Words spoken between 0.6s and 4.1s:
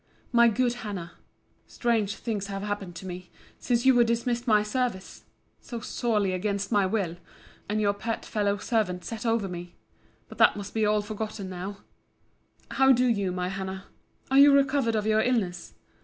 HANNAH, Strange things have happened to me, since you were